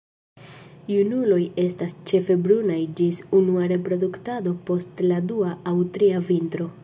[0.91, 6.71] Junuloj estas ĉefe brunaj ĝis unua reproduktado post la dua aŭ tria vintro.